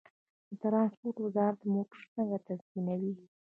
د 0.47 0.49
ترانسپورت 0.61 1.17
وزارت 1.25 1.59
موټر 1.73 1.99
څنګه 2.13 2.37
تنظیموي؟ 2.47 3.13